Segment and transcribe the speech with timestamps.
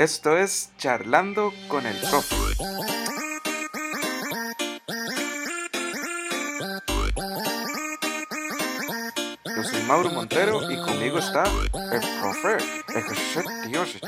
[0.00, 2.34] Esto es Charlando con el Profe.
[9.44, 12.56] Yo soy Mauro Montero y conmigo está el profe,
[12.94, 13.98] el Dios.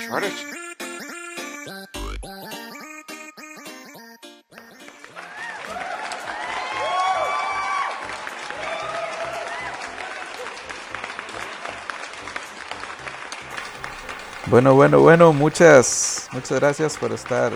[14.53, 17.53] Bueno, bueno, bueno, muchas, muchas gracias por estar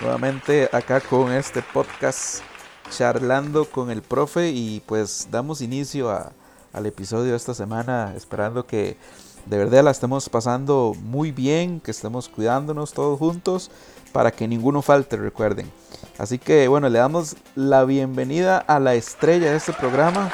[0.00, 2.42] nuevamente acá con este podcast
[2.88, 8.96] charlando con el profe y pues damos inicio al episodio de esta semana esperando que
[9.44, 13.72] de verdad la estemos pasando muy bien, que estemos cuidándonos todos juntos
[14.12, 15.68] para que ninguno falte, recuerden.
[16.16, 20.30] Así que bueno, le damos la bienvenida a la estrella de este programa.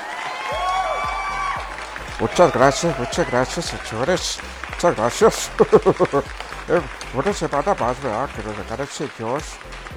[2.20, 4.38] Muchas gracias, muchas gracias, señores.
[4.76, 5.50] Muchas gracias.
[6.68, 6.80] eh,
[7.14, 8.28] una semana más, ¿verdad?
[8.36, 9.40] Que nos regala el Señor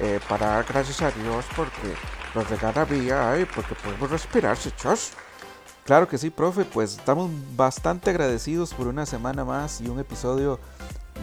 [0.00, 1.94] eh, para dar gracias a Dios porque
[2.34, 5.12] nos regala vida y porque podemos respirar, chicos.
[5.84, 10.58] Claro que sí, profe, pues estamos bastante agradecidos por una semana más y un episodio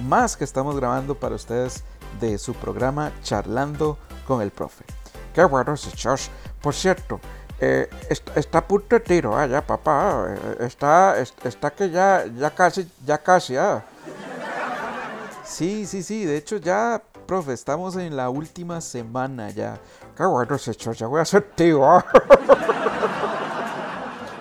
[0.08, 1.84] más que estamos grabando para ustedes
[2.20, 4.86] de su programa Charlando con el Profe.
[5.34, 6.30] Qué bueno, chicos.
[6.62, 7.20] Por cierto,
[7.60, 7.90] eh,
[8.36, 10.28] está, a punto de tiro, ah, ya, papá.
[10.30, 13.84] Eh, está, está que ya, ya casi, ya casi, ah.
[15.44, 16.26] Sí, sí, sí.
[16.26, 19.80] De hecho, ya, profe, estamos en la última semana ya.
[20.16, 21.84] Qué bueno ese ya voy a ser tío.
[21.86, 22.06] Ah.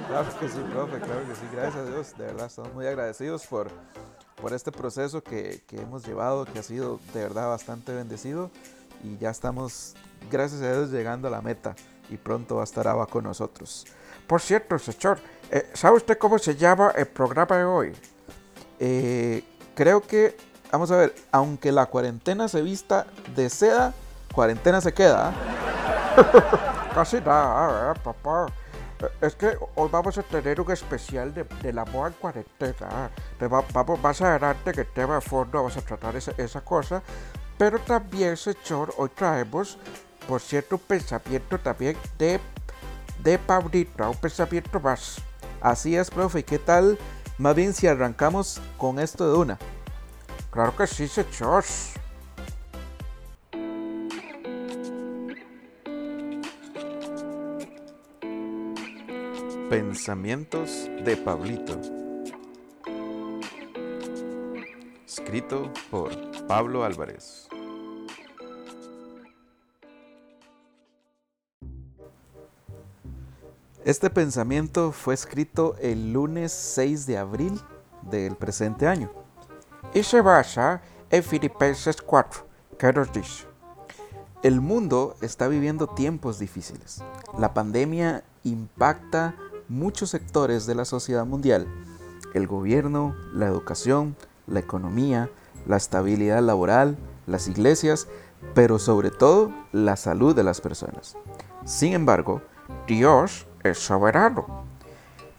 [0.09, 1.43] Claro que sí, profe, claro que sí.
[1.53, 2.17] Gracias a Dios.
[2.17, 3.69] De verdad, estamos muy agradecidos por,
[4.41, 8.51] por este proceso que, que hemos llevado, que ha sido de verdad bastante bendecido.
[9.05, 9.95] Y ya estamos,
[10.31, 11.75] gracias a Dios, llegando a la meta
[12.09, 13.87] y pronto va a estar Ava con nosotros.
[14.27, 15.19] Por cierto, señor,
[15.51, 17.93] eh, ¿sabe usted cómo se llama el programa de hoy?
[18.79, 20.37] Eh, creo que,
[20.73, 23.95] vamos a ver, aunque la cuarentena se vista de seda,
[24.35, 25.33] cuarentena se queda.
[26.95, 28.47] Casi nada, ¿eh, papá.
[29.21, 33.11] Es que hoy vamos a tener un especial de, de la moda en cuarentena.
[33.75, 37.03] Vamos más adelante que el tema de fondo vamos a tratar esa, esa cosa.
[37.59, 39.79] Pero también, señor, hoy traemos
[40.27, 42.41] por cierto, pensamiento también de,
[43.23, 45.19] de Paulito, un pensamiento más.
[45.61, 46.45] Así es, profe.
[46.45, 46.99] ¿Qué tal?
[47.39, 49.59] Más bien si arrancamos con esto de una.
[50.51, 51.65] Claro que sí, señor.
[59.69, 61.81] Pensamientos de Pablito.
[65.07, 66.11] Escrito por
[66.47, 67.49] Pablo Álvarez.
[73.87, 77.61] Este pensamiento fue escrito el lunes 6 de abril
[78.03, 79.13] del presente año.
[79.95, 82.45] Y se basa en Filipenses 4,
[82.81, 83.45] que nos dice.
[84.43, 87.01] El mundo está viviendo tiempos difíciles.
[87.39, 89.37] La pandemia impacta
[89.69, 91.69] muchos sectores de la sociedad mundial.
[92.35, 94.17] El gobierno, la educación,
[94.49, 95.31] la economía,
[95.65, 96.99] la estabilidad laboral,
[97.29, 98.09] las iglesias,
[98.53, 101.17] pero sobre todo la salud de las personas.
[101.65, 102.43] Sin embargo,
[102.89, 103.91] Dios es.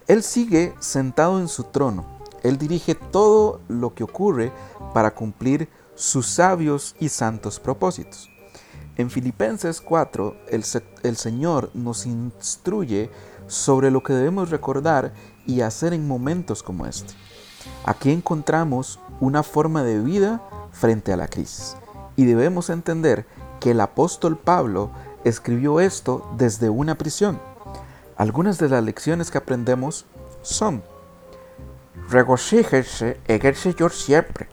[0.07, 2.05] Él sigue sentado en su trono.
[2.43, 4.51] Él dirige todo lo que ocurre
[4.93, 8.29] para cumplir sus sabios y santos propósitos.
[8.95, 10.63] En Filipenses 4, el,
[11.03, 13.11] el, Señor nos instruye
[13.47, 15.13] sobre lo que debemos recordar
[15.45, 17.13] y hacer en momentos como este.
[17.83, 21.75] Aquí encontramos una forma de vida frente a la crisis
[22.15, 23.25] y debemos entender
[23.59, 24.91] que el apóstol Pablo
[25.23, 27.39] escribió esto desde una prisión.
[28.17, 30.07] Algunas de las lecciones que aprendemos
[30.41, 30.81] son,
[32.09, 34.49] regocíjense en el Señor siempre.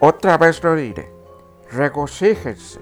[0.00, 1.10] Otra vez lo diré,
[1.72, 2.78] regocíjense.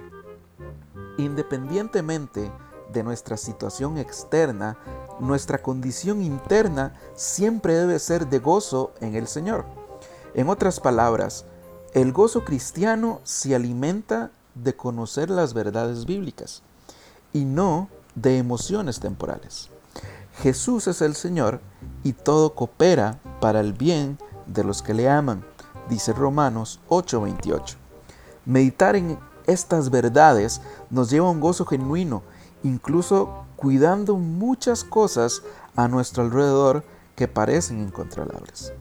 [1.18, 2.50] Independientemente
[2.92, 4.76] de nuestra situación externa,
[5.20, 9.64] nuestra condición interna siempre debe ser de gozo en el Señor.
[10.34, 11.44] En otras palabras,
[11.94, 16.62] el gozo cristiano se alimenta de conocer las verdades bíblicas
[17.32, 19.71] y no de emociones temporales.
[20.38, 21.61] Jesús es el Señor
[22.02, 25.44] y todo coopera para el bien de los que le aman,
[25.88, 27.76] dice Romanos 8:28.
[28.44, 32.23] Meditar en estas verdades nos lleva a un gozo genuino,
[32.62, 35.43] incluso cuidando muchas cosas
[35.76, 36.84] a nuestro alrededor
[37.14, 38.73] que parecen incontrolables.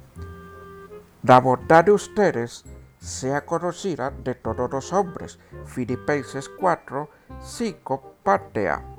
[1.24, 2.63] La bondad de ustedes
[3.00, 5.39] sea conocida de todos los hombres.
[5.65, 7.09] Filipenses 4,
[7.42, 8.90] 5, parte A.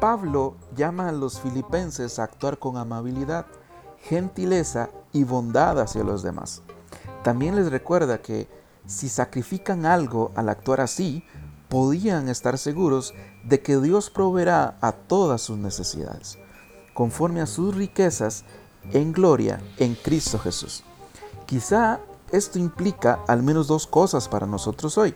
[0.00, 3.46] Pablo llama a los filipenses a actuar con amabilidad,
[4.02, 6.62] gentileza y bondad hacia los demás.
[7.22, 8.48] También les recuerda que
[8.86, 11.24] si sacrifican algo al actuar así,
[11.68, 16.38] podían estar seguros de que Dios proveerá a todas sus necesidades,
[16.94, 18.44] conforme a sus riquezas
[18.92, 20.84] en gloria en Cristo Jesús.
[21.46, 22.00] Quizá
[22.32, 25.14] esto implica al menos dos cosas para nosotros hoy.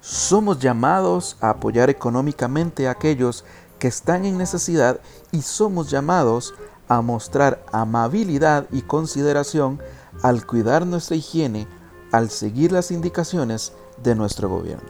[0.00, 3.44] Somos llamados a apoyar económicamente a aquellos
[3.78, 5.00] que están en necesidad
[5.32, 6.54] y somos llamados
[6.88, 9.80] a mostrar amabilidad y consideración
[10.22, 11.66] al cuidar nuestra higiene,
[12.12, 14.88] al seguir las indicaciones de nuestro gobierno.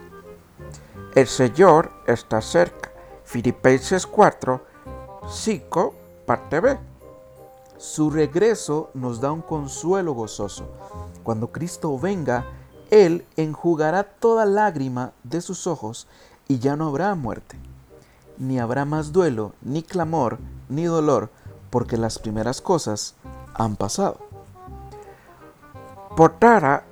[1.14, 2.92] El Señor está cerca.
[3.24, 4.64] Filipenses 4,
[5.28, 5.94] 5,
[6.26, 6.78] parte B.
[7.78, 10.66] Su regreso nos da un consuelo gozoso.
[11.22, 12.46] Cuando Cristo venga,
[12.90, 16.06] Él enjugará toda lágrima de sus ojos
[16.48, 17.58] y ya no habrá muerte.
[18.38, 20.38] Ni habrá más duelo, ni clamor,
[20.68, 21.30] ni dolor,
[21.70, 23.14] porque las primeras cosas
[23.54, 24.18] han pasado.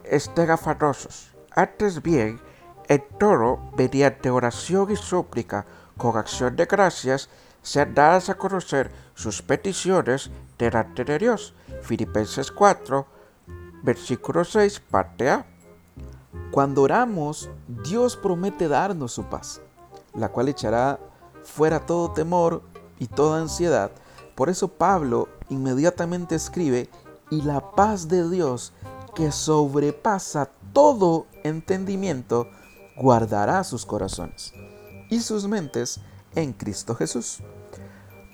[0.05, 1.33] Estén afanosos.
[1.51, 2.41] Antes bien,
[2.89, 5.65] en todo, mediante oración y súplica,
[5.97, 7.29] con acción de gracias,
[7.63, 11.55] sean dadas a conocer sus peticiones delante de Dios.
[11.83, 13.07] Filipenses 4,
[13.83, 15.47] versículo 6, parte A.
[16.51, 19.61] Cuando oramos, Dios promete darnos su paz,
[20.15, 21.01] la cual echará
[21.45, 22.63] fuera todo temor
[22.99, 23.91] y toda ansiedad.
[24.35, 26.89] Por eso Pablo inmediatamente escribe,
[27.31, 28.73] y la paz de Dios,
[29.15, 32.49] que sobrepasa todo entendimiento,
[32.97, 34.53] guardará sus corazones
[35.11, 36.01] y sus mentes
[36.35, 37.41] en Cristo Jesús.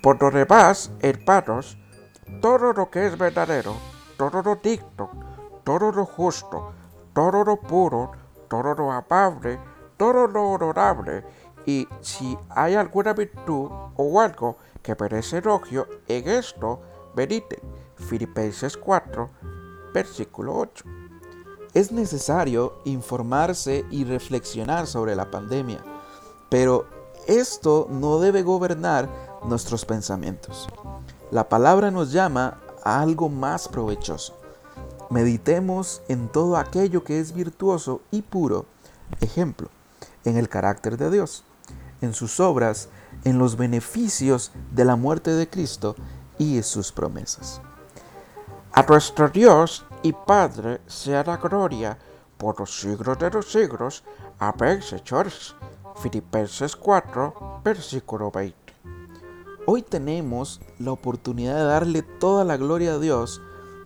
[0.03, 1.77] Por lo demás, hermanos,
[2.41, 3.75] todo lo que es verdadero,
[4.17, 5.11] todo lo digno,
[5.65, 6.73] todo lo justo,
[7.12, 8.12] todo lo puro,
[8.49, 9.59] todo lo amable,
[9.97, 11.25] todo lo honorable,
[11.67, 16.81] y si hay alguna virtud o algo que merece elogio, en esto
[17.15, 17.61] venite.
[17.97, 19.29] Filipenses 4,
[19.93, 20.85] versículo 8.
[21.75, 25.85] Es necesario informarse y reflexionar sobre la pandemia,
[26.49, 26.87] pero
[27.27, 29.09] esto no debe gobernar
[29.45, 30.69] nuestros pensamientos.
[31.31, 34.35] La palabra nos llama a algo más provechoso.
[35.11, 38.67] Meditemos en todo aquello que es virtuoso y puro.
[39.21, 39.69] Ejemplo,
[40.25, 41.45] en el carácter de Dios,
[42.00, 42.88] en sus obras,
[43.25, 45.97] en los beneficios de la muerte de Cristo
[46.38, 47.61] y sus promesas.
[48.73, 51.99] A nuestro Dios y Padre sea la gloria
[52.38, 54.05] por los siglos de los siglos.
[54.38, 55.55] Amén, señores.
[55.97, 58.56] Filipenses 4, versículo 20.
[59.67, 63.43] Hoy tenemos la oportunidad de darle toda la gloria a Dios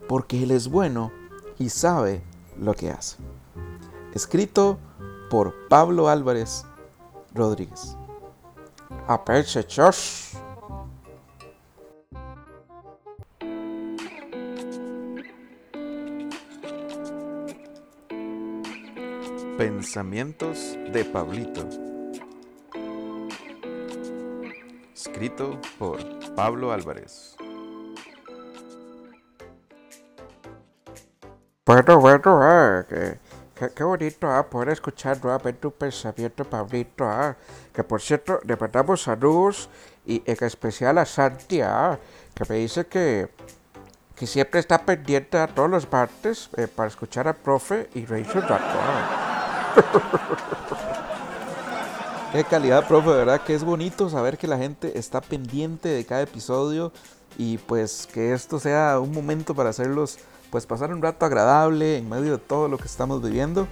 [0.09, 1.11] porque Él es bueno
[1.59, 2.23] y sabe
[2.59, 3.17] lo que hace.
[4.13, 4.79] Escrito
[5.31, 6.65] por Pablo Álvarez
[7.35, 7.97] Rodríguez.
[19.59, 21.69] Pensamientos de Pablito.
[24.95, 25.99] Escrito por
[26.35, 27.37] Pablo Álvarez.
[31.67, 32.87] Bueno, bueno, ah,
[33.55, 37.05] qué, bonito ah, poder escuchar nuevamente un pensamiento, Pablito.
[37.05, 37.37] Ah,
[37.73, 39.69] que por cierto, le mandamos saludos
[40.07, 41.99] y en especial a Santi, ah,
[42.35, 43.29] que me dice que,
[44.17, 48.27] que siempre está pendiente a todos los martes eh, para escuchar al profe y reír
[48.35, 48.79] un rato.
[48.81, 49.75] ah.
[52.35, 56.23] Qué calidad, profe, verdad que es bonito saber que la gente está pendiente de cada
[56.23, 56.91] episodio
[57.39, 60.19] y pues que esto sea un momento para hacerlos
[60.51, 63.67] pues pasar un rato agradable en medio de todo lo que estamos viviendo.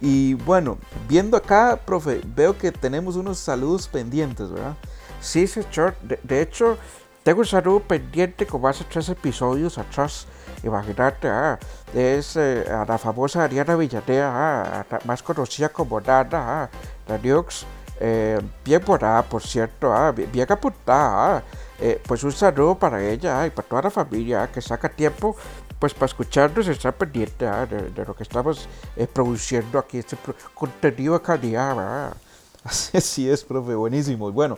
[0.00, 4.74] Y bueno, viendo acá, profe, veo que tenemos unos saludos pendientes, ¿verdad?
[5.20, 5.94] Sí, señor.
[6.00, 6.76] De, hecho,
[7.22, 10.26] tengo un saludo pendiente como hace tres episodios atrás.
[10.64, 11.58] Imagínate, ah,
[11.94, 16.70] es eh, a la famosa Ariana Villanea, ah, más conocida como Nana, ah,
[17.06, 17.64] la Nux.
[18.00, 21.36] Eh, bien buena, por cierto, ah, bien, bien apuntada.
[21.36, 21.42] ah.
[21.84, 25.34] Eh, pues un saludo para ella ah, y para toda la familia que saca tiempo
[25.82, 30.14] pues para escucharnos y estar pendiente ah, de, lo que estamos eh, produciendo aquí, este
[30.14, 32.16] pro- contenido de calidad.
[32.64, 34.30] Así es, profe, buenísimo.
[34.30, 34.54] Bueno,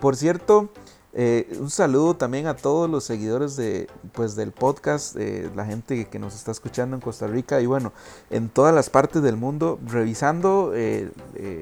[0.00, 0.68] por cierto,
[1.12, 6.06] eh, un saludo también a todos los seguidores de, pues, del podcast, eh, la gente
[6.06, 7.92] que nos está escuchando en Costa Rica y bueno,
[8.30, 10.72] en todas las partes del mundo, revisando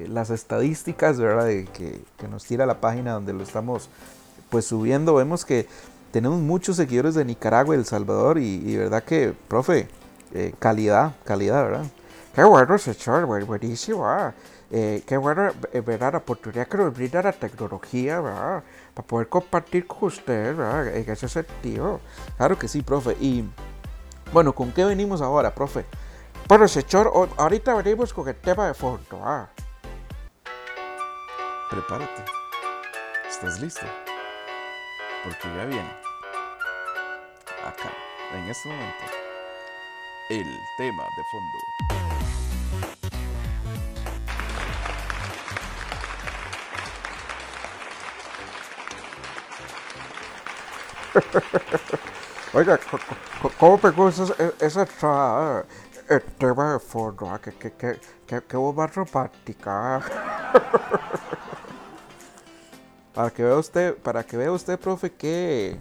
[0.07, 1.17] las estadísticas.
[1.17, 3.89] De que, que nos tira la página donde lo estamos
[4.51, 5.67] pues subiendo, vemos que
[6.11, 9.87] tenemos muchos seguidores de Nicaragua y El Salvador y, verdad que, profe,
[10.33, 11.85] eh, calidad, calidad, ¿verdad?
[12.33, 12.77] Qué bueno,
[13.27, 14.07] buen- buenísimo.
[14.07, 14.33] ah.
[14.71, 16.11] Eh, qué bueno, eh, ¿verdad?
[16.13, 18.63] La oportunidad que nos brinda la tecnología, ¿verdad?
[18.93, 20.95] Para poder compartir con ustedes, ¿verdad?
[20.95, 21.99] En ese sentido.
[22.37, 23.17] Claro que sí, profe.
[23.19, 23.43] Y
[24.31, 25.85] bueno, ¿con qué venimos ahora, profe?
[26.47, 29.19] Bueno, señor, ahorita venimos con el tema de fondo.
[29.23, 29.49] Ah.
[31.71, 32.23] Prepárate.
[33.27, 33.85] ¿Estás listo?
[35.23, 35.89] Porque ya viene.
[37.65, 37.91] Acá,
[38.33, 39.05] en este momento,
[40.29, 41.57] el tema de fondo.
[52.53, 52.79] Oiga,
[53.57, 54.35] ¿cómo gusta esa,
[54.65, 55.65] esa
[56.07, 57.29] el tema de fondo?
[57.29, 58.57] Ah, que, que, que, que, que
[58.87, 60.01] romántica.
[63.19, 65.77] para que vea usted, para que vea usted, profe, qué,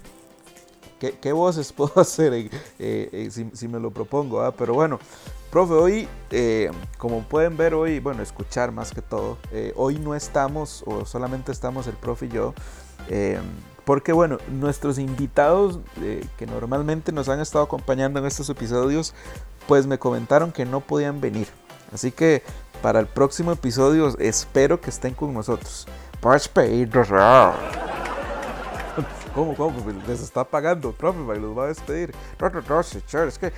[0.99, 4.52] qué, voces puedo hacer eh, eh, si, me lo propongo.
[4.59, 4.99] Pero bueno,
[5.49, 9.38] profe, hoy, eh, como pueden ver hoy, bueno, escuchar más que todo,
[9.76, 12.54] hoy no estamos, o solamente estamos el profe y yo.
[13.85, 15.78] Porque bueno, nuestros invitados
[16.38, 19.14] que normalmente nos han estado acompañando en estos episodios,
[19.68, 21.47] pues me comentaron que no podían venir.
[21.95, 22.42] Así que
[22.83, 25.87] para el próximo episodio espero que estén con nosotros.
[26.21, 27.09] Pues pedirnos.
[29.35, 29.79] ¿Cómo, cómo?
[30.09, 32.13] Les está pagando, profe, y los va a despedir.
[32.41, 33.53] No, no, no, señor, es que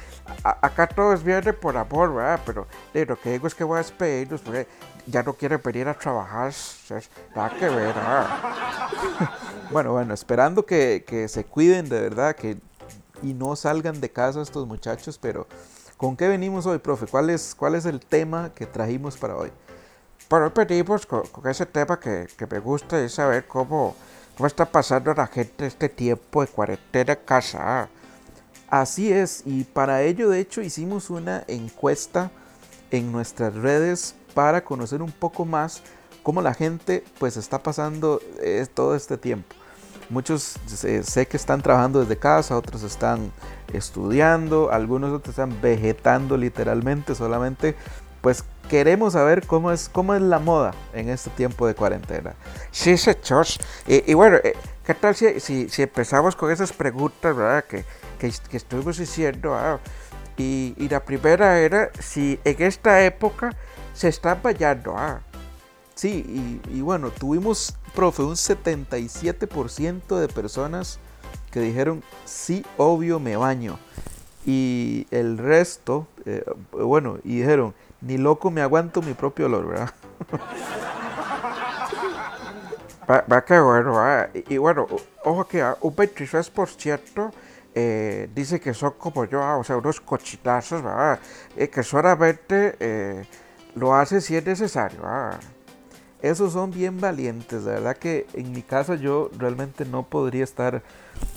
[0.45, 2.41] acá todos vienen por amor, ¿verdad?
[2.45, 4.67] Pero lo que digo es que voy a despedirnos porque
[5.07, 6.53] ya no quieren venir a trabajar.
[7.35, 7.95] Nada que ver,
[9.71, 12.59] bueno, bueno, esperando que, que se cuiden de verdad que,
[13.23, 15.47] y no salgan de casa estos muchachos, pero
[15.97, 17.07] ¿con qué venimos hoy, profe?
[17.07, 19.51] ¿Cuál es, cuál es el tema que trajimos para hoy?
[20.31, 23.97] Pero hoy venimos con, ese tema que, que, me gusta, es saber cómo,
[24.37, 27.89] cómo está pasando la gente este tiempo de cuarentena en casa.
[28.69, 32.31] Así es, y para ello de hecho hicimos una encuesta
[32.93, 35.83] en nuestras redes para conocer un poco más
[36.23, 39.57] cómo la gente pues está pasando eh, todo este tiempo.
[40.11, 43.33] Muchos eh, sé que están trabajando desde casa, otros están
[43.73, 47.75] estudiando, algunos otros están vegetando literalmente, solamente
[48.21, 52.37] pues queremos saber cómo es, cómo es la moda en este tiempo de cuarentena.
[52.71, 53.49] Sí, señor.
[53.89, 54.55] Y, y bueno, eh,
[54.87, 57.65] ¿qué tal si, si, empezamos con esas preguntas ¿verdad?
[57.65, 57.85] Que,
[58.21, 59.55] que, que estuvimos diciendo?
[59.55, 59.81] Ah,
[60.37, 63.57] y, y, la primera era si en esta época
[63.93, 64.95] se están bañando.
[64.97, 65.21] Ah.
[65.97, 71.01] Sí, y, bueno, tuvimos, profe, un 77% de personas
[71.51, 73.79] que dijeron, sí, obvio, me baño.
[74.47, 79.91] Y el resto, eh, bueno, y dijeron, ni loco me aguanto mi propio olor, ¿verdad?
[83.09, 83.95] va, que bueno,
[84.35, 84.87] y, bueno,
[85.25, 87.31] ojo que ah, un 23%
[87.75, 91.19] eh, dice que son como yo, ah, o sea, unos cochinazos, ¿verdad?
[91.57, 93.25] Eh, que solamente eh,
[93.75, 95.03] lo hace si es necesario.
[95.03, 95.41] ¿verdad?
[96.23, 97.65] esos son bien valientes.
[97.65, 100.83] De verdad que en mi casa yo realmente no podría estar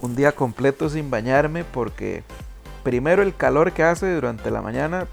[0.02, 2.24] un día completo sin bañarme porque
[2.84, 5.08] primero el calor que hace durante la mañana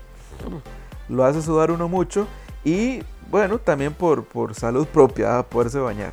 [1.11, 2.27] lo hace sudar uno mucho
[2.65, 6.13] y bueno, también por, por salud propia, poderse bañar.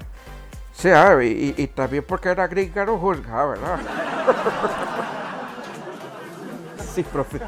[0.73, 3.79] Sí, y, y, también porque era gringa no juzga, ¿verdad?
[6.93, 7.39] sí, profe.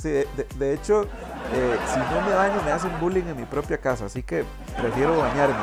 [0.00, 0.24] Sí,
[0.56, 1.02] de, hecho,
[1.52, 4.44] eh, si no me baño me hacen bullying en mi propia casa, así que
[4.80, 5.56] prefiero bañarme.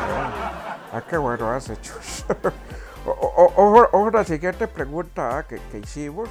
[0.94, 1.94] Ah, qué bueno has hecho.
[3.06, 6.30] Ojo, la siguiente pregunta ah, que, hicimos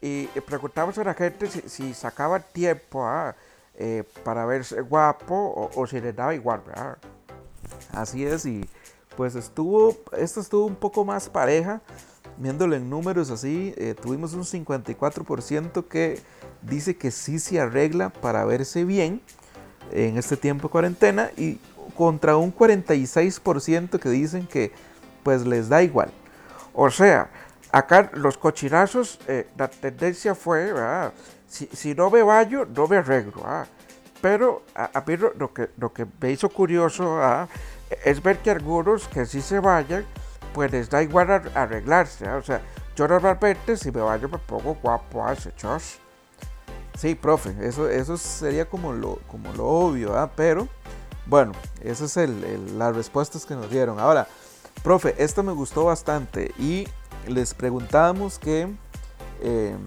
[0.00, 3.34] y preguntamos a la gente si, sacaba tiempo ah, eh,
[4.24, 6.62] para verse guapo o, si le daba igual.
[7.92, 8.68] Así es, y
[9.16, 11.80] pues estuvo, esto estuvo un poco más pareja,
[12.36, 16.20] viéndolo en números así, eh, tuvimos un 54% que
[16.62, 19.20] dice que sí se arregla para verse bien
[19.92, 21.58] en este tiempo de cuarentena y
[21.96, 24.72] contra un 46% que dicen que
[25.22, 26.12] pues les da igual.
[26.74, 27.30] O sea,
[27.72, 30.72] acá los cochinazos, eh, la tendencia fue,
[31.48, 33.42] Si, no me baño, no me arreglo.
[34.20, 37.20] Pero a, mí lo, que, lo que me hizo curioso
[38.04, 40.04] es ver que algunos que sí se vayan,
[40.52, 42.28] pues les da igual arreglarse.
[42.28, 42.60] O sea,
[42.96, 45.98] yo normalmente si me baño me pongo guapo, hace chos.
[46.98, 50.32] Sí, profe, eso, eso sería como lo, como lo obvio, ¿ah?
[50.34, 50.66] pero
[51.26, 52.28] bueno, esas es
[52.72, 54.00] las respuestas que nos dieron.
[54.00, 54.26] Ahora,
[54.82, 56.88] profe, esto me gustó bastante y
[57.28, 58.68] les preguntábamos que
[59.42, 59.78] em,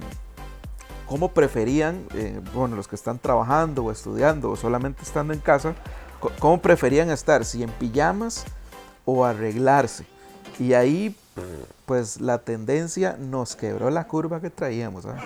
[1.07, 5.75] cómo preferían, eh, bueno, los que están trabajando o estudiando o solamente estando en casa,
[6.39, 8.45] cómo preferían estar, si en pijamas
[9.05, 10.05] o arreglarse.
[10.59, 11.15] Y ahí,
[11.85, 15.05] pues la tendencia nos quebró la curva que traíamos.
[15.05, 15.17] ¿ah?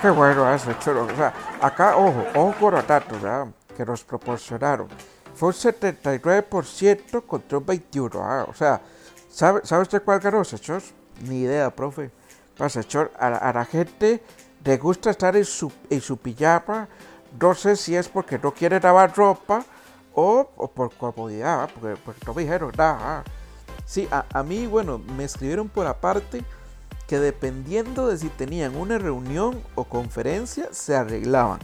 [0.00, 1.04] Qué bueno es, chulo.
[1.04, 3.18] O sea, acá, ojo, ojo con los datos
[3.76, 4.88] que nos proporcionaron.
[5.34, 8.20] Fue un 79% contra un 21%.
[8.22, 8.46] ¿ah?
[8.48, 8.80] O sea,
[9.30, 10.82] ¿sabe, ¿sabe usted cuál ganó, Sechor?
[11.22, 12.10] Ni idea, profe.
[12.56, 14.22] Pues, Sechor, a, a, la gente
[14.64, 16.88] le gusta estar en su, en su pijama.
[17.40, 19.64] No sé si es porque no quiere lavar ropa
[20.14, 23.24] o, por comodidad, porque, porque, no me dijeron nada.
[23.86, 26.44] Sí, a, a, mí, bueno, me escribieron por aparte
[27.06, 31.60] que dependiendo de si tenían una reunión o conferencia, se arreglaban.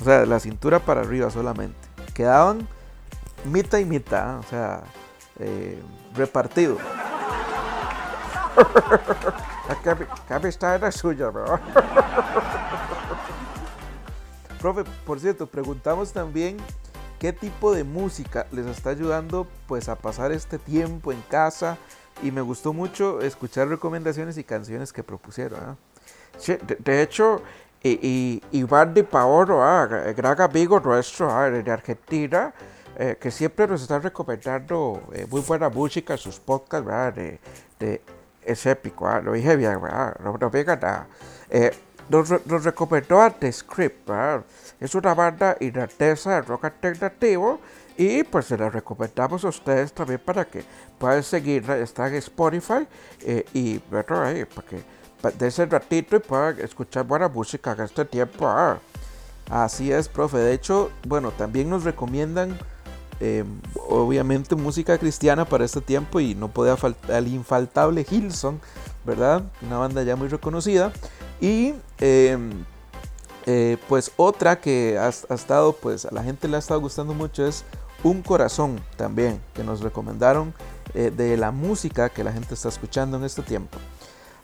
[0.00, 1.76] O sea, la cintura para arriba solamente.
[2.14, 2.66] Quedaban
[3.44, 4.82] mitad y mitad, o sea,
[5.38, 5.80] eh,
[6.16, 6.78] repartido.
[10.26, 11.60] ¿Qué amistad era suya, bro?
[14.60, 16.56] Profe, por cierto, preguntamos también
[17.18, 21.78] qué tipo de música les está ayudando pues a pasar este tiempo en casa
[22.22, 25.76] y me gustó mucho escuchar recomendaciones y canciones que propusieron.
[26.48, 26.58] ¿eh?
[26.66, 27.42] De, de, hecho,
[27.82, 30.14] y, y, Iván de Paolo, ¿eh?
[30.14, 31.62] gran amigo nuestro ¿eh?
[31.62, 32.52] de Argentina,
[32.96, 37.12] eh, que siempre nos está recomendando eh, muy buena música, sus podcasts, ¿verdad?
[37.12, 37.40] De,
[37.78, 38.02] de,
[38.44, 40.16] es épico, lo dije bien, ¿verdad?
[40.20, 41.08] No, no venga nada.
[42.08, 44.44] Nos, nos, recomendó a The Script, ¿verdad?
[44.78, 47.60] Es una banda irlandesa de rock alternativo
[47.96, 50.64] y pues se la recomendamos a ustedes también para que
[50.98, 51.78] puedan seguirla.
[51.78, 52.86] Está en Spotify
[53.22, 54.84] eh, y bueno, ahí, para que
[55.38, 58.46] de ese ratito y puedan escuchar buena música en este tiempo.
[58.46, 58.78] ¿ah?
[59.50, 60.38] Así es, profe.
[60.38, 62.58] De hecho, bueno, también nos recomiendan
[63.20, 63.44] eh,
[63.88, 68.60] obviamente música cristiana para este tiempo y no podía faltar el infaltable Hilson,
[69.04, 69.42] ¿verdad?
[69.62, 70.92] Una banda ya muy reconocida.
[71.40, 72.38] Y eh,
[73.46, 77.14] eh, pues otra que ha, ha, estado, pues a la gente le ha estado gustando
[77.14, 77.64] mucho es
[78.02, 80.52] Un Corazón también, que nos recomendaron
[80.94, 83.78] eh, de la música que la gente está escuchando en este tiempo.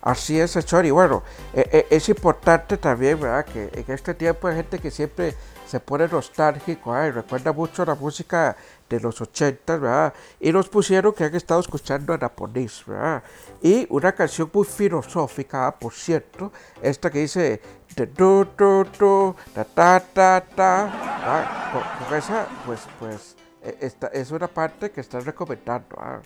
[0.03, 0.91] Así es, Chori.
[0.91, 3.45] Bueno, eh, es importante también, ¿verdad?
[3.45, 5.33] Que en este tiempo hay gente que siempre
[5.65, 8.57] se pone nostálgico y recuerda mucho la música
[8.89, 10.13] de los 80, ¿verdad?
[10.41, 13.23] Y nos pusieron que han estado escuchando en japonés, ¿verdad?
[13.61, 17.61] Y una canción muy filosófica, por cierto, esta que dice
[17.95, 21.71] tu, tu, tu, ta, ta, ta, ta.
[21.71, 23.37] Con, con, esa, pues, pues,
[23.79, 25.95] esta es una parte que estás recomendando.
[25.95, 26.23] ¿verdad?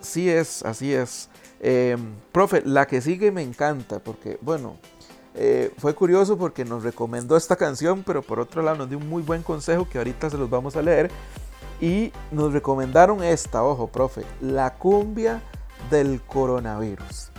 [0.00, 1.30] Sí es, así es.
[1.66, 1.96] Eh,
[2.30, 4.76] profe, la que sigue me encanta porque, bueno,
[5.34, 9.08] eh, fue curioso porque nos recomendó esta canción, pero por otro lado nos dio un
[9.08, 11.10] muy buen consejo que ahorita se los vamos a leer.
[11.80, 15.40] Y nos recomendaron esta, ojo, profe, la cumbia
[15.90, 17.30] del coronavirus.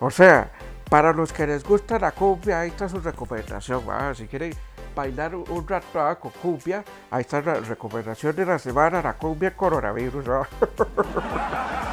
[0.00, 0.50] O sea,
[0.88, 3.86] para los que les gusta la cumbia, ahí está su recomendación.
[3.86, 4.14] ¿verdad?
[4.14, 4.54] Si quieren
[4.96, 9.54] bailar un rato ah, con cumbia, ahí está la recomendación de la semana, la cumbia
[9.54, 10.24] coronavirus.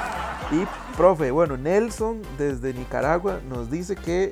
[0.51, 4.31] y, profe, bueno, Nelson desde Nicaragua nos dice que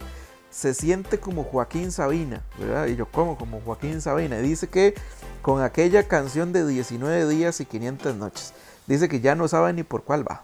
[0.49, 2.87] se siente como Joaquín Sabina, ¿verdad?
[2.87, 4.37] Y yo como como Joaquín Sabina.
[4.39, 4.95] Dice que
[5.41, 8.53] con aquella canción de 19 días y 500 noches,
[8.87, 10.43] dice que ya no sabe ni por cuál va.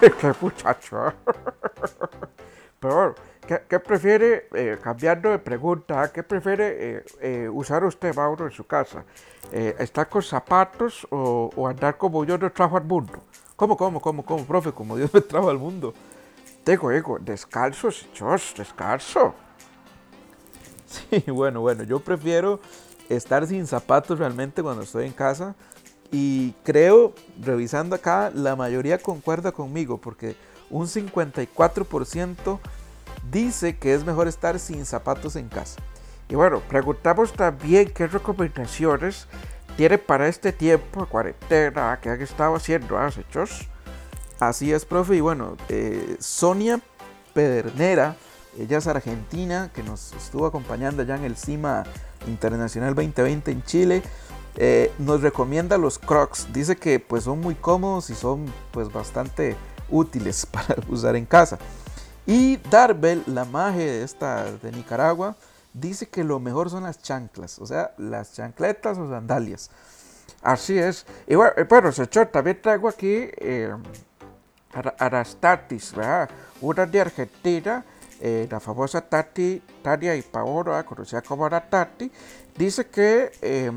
[0.00, 1.12] qué, muchacho.
[2.80, 3.14] Pero,
[3.46, 8.52] ¿qué, qué prefiere, eh, cambiando de pregunta, qué prefiere eh, eh, usar usted, Mauro, en
[8.52, 9.04] su casa?
[9.52, 13.20] ¿Estar con zapatos o, o, andar como yo no trajo al mundo?
[13.60, 14.72] ¿Cómo, cómo, cómo, cómo, profe?
[14.72, 15.92] Como Dios me trajo al mundo.
[16.64, 19.34] Digo, digo, descalzo, chos, descalzo.
[20.86, 22.58] Sí, bueno, bueno, yo prefiero
[23.10, 25.54] estar sin zapatos realmente cuando estoy en casa.
[26.10, 30.36] Y creo, revisando acá, la mayoría concuerda conmigo porque
[30.70, 32.58] un 54%
[33.30, 35.82] dice que es mejor estar sin zapatos en casa.
[36.30, 39.26] Y bueno, preguntamos también qué recomendaciones
[39.80, 43.66] tiene para este tiempo cuarentena que han estado haciendo, ¿ah, chos?
[44.38, 45.16] Así es, profe.
[45.16, 46.82] Y bueno, eh, Sonia
[47.32, 48.14] Pedernera,
[48.58, 51.84] ella es argentina, que nos estuvo acompañando ya en el CIMA
[52.26, 54.02] Internacional 2020 en Chile.
[54.56, 56.52] Eh, nos recomienda los Crocs.
[56.52, 59.56] Dice que pues son muy cómodos y son pues bastante
[59.88, 61.58] útiles para usar en casa.
[62.26, 65.36] Y Darbel, la magia de esta de Nicaragua,
[65.72, 69.70] dice que lo mejor son las chanclas, o sea, las chancletas o sandalias.
[70.42, 71.06] Así es.
[71.26, 73.74] Y bueno, bueno señor, también traigo aquí eh,
[74.72, 76.30] ¿verdad?
[76.60, 77.84] Una de Argentina,
[78.20, 82.10] eh, la famosa Tati, Tania y Paolo, conocida como Aratati,
[82.56, 83.72] dice que eh,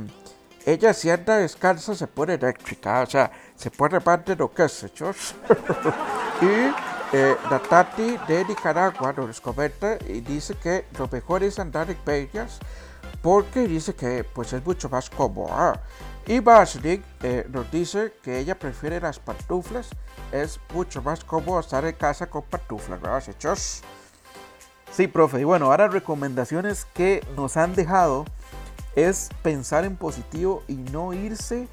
[0.65, 4.65] ella si anda descansa se pone eléctrica, o sea, se pone más de lo que
[4.65, 5.35] es, hechos.
[6.41, 11.91] y eh, la Tati de Nicaragua nos comenta y dice que lo mejor es andar
[11.91, 12.57] en bellas
[13.21, 15.53] porque dice que pues es mucho más cómodo.
[15.53, 15.79] ¿ah?
[16.25, 19.89] Y Baslik eh, nos dice que ella prefiere las pantuflas,
[20.31, 23.83] es mucho más cómodo estar en casa con pantuflas, ¿verdad, hechos?
[24.91, 25.41] Sí, profe.
[25.41, 28.25] Y bueno, ahora recomendaciones que nos han dejado
[28.95, 31.67] es pensar en positivo y no irse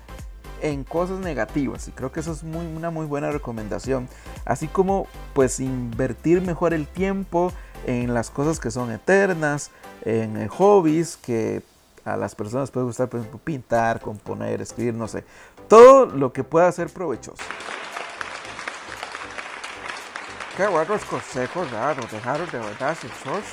[0.62, 1.88] en cosas negativas.
[1.88, 4.09] Y creo que eso es muy, una muy buena recomendación.
[4.44, 7.53] Así como pues invertir mejor el tiempo
[7.87, 9.70] en las cosas que son eternas,
[10.03, 11.62] en eh, hobbies que
[12.05, 15.25] a las personas puede gustar, por ejemplo, pintar, componer, escribir, no sé.
[15.68, 17.42] Todo lo que pueda ser provechoso.
[20.57, 21.96] Qué buenos consejos, ¿verdad?
[21.96, 23.44] Nos dejaron de verdad, esos.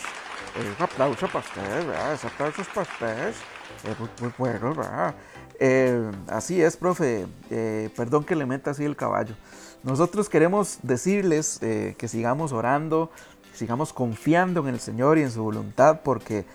[0.55, 2.13] Eh, un aplauso para ustedes, ¿verdad?
[2.13, 3.35] Ese aplauso para ustedes.
[3.83, 5.15] Eh, muy buenos, ¿verdad?
[5.59, 7.27] Eh, así es, profe.
[7.49, 9.35] Eh, perdón que le meta así el caballo.
[9.83, 13.11] Nosotros queremos decirles que sigamos orando,
[13.53, 16.45] sigamos confiando en el Señor y en su voluntad, porque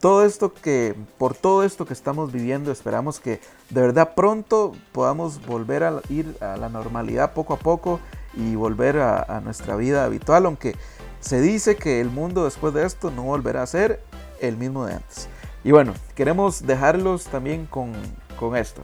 [0.00, 5.46] todo esto que, por todo esto que estamos viviendo, esperamos que de verdad pronto podamos
[5.46, 8.00] volver a ir a la normalidad poco a poco
[8.34, 10.74] y volver a nuestra vida habitual, aunque
[11.20, 14.02] se dice que el mundo después de esto no volverá a ser
[14.40, 15.28] el mismo de antes.
[15.64, 17.92] Y bueno, queremos dejarlos también con,
[18.38, 18.82] con esto.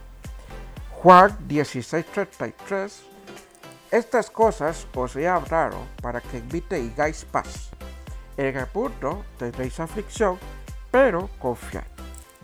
[1.02, 2.92] Juan 16:33
[3.90, 7.70] Estas cosas os he hablado para que tengáis paz.
[8.36, 10.38] En el mundo tendréis aflicción,
[10.90, 11.84] pero confiad.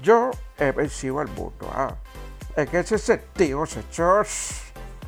[0.03, 1.71] Yo he vencido al mundo.
[1.73, 1.95] Ah,
[2.57, 4.63] en ese sentido, señores.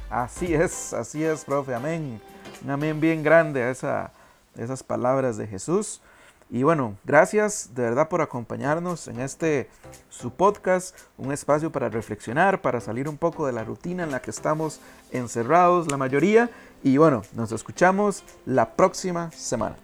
[0.08, 1.74] Así es, así es, profe.
[1.74, 2.20] Amén.
[2.62, 4.12] Un amén bien grande a esa,
[4.56, 6.00] esas palabras de Jesús.
[6.48, 9.68] Y bueno, gracias de verdad por acompañarnos en este
[10.08, 14.22] su podcast, un espacio para reflexionar, para salir un poco de la rutina en la
[14.22, 14.80] que estamos
[15.10, 16.50] encerrados la mayoría.
[16.84, 19.76] Y bueno, nos escuchamos la próxima semana.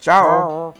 [0.00, 0.74] Chao.